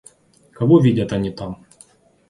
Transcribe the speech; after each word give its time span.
Кого 0.51 0.79
видят 0.79 1.13
они 1.13 1.29
там? 1.29 1.63